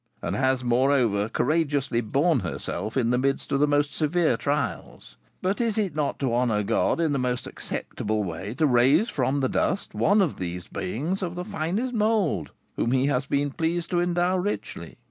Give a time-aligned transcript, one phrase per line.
[0.23, 5.15] and has, moreover, courageously borne herself in the midst of the most severe trials.
[5.43, 9.41] But is it not to honour God in the most acceptable way, to raise from
[9.41, 13.91] the dust one of those beings of the finest mould, whom he has been pleased
[13.91, 14.97] to endow richly?